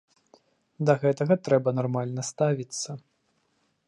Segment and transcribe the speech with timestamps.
[0.89, 2.89] Да гэтага трэба нармальна ставіцца.